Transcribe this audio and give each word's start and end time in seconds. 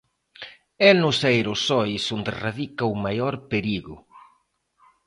É 0.89 0.91
nos 1.01 1.17
aerosois 1.29 2.03
onde 2.17 2.31
radica 2.43 2.91
o 2.93 2.95
maior 3.05 3.35
perigo. 3.51 3.95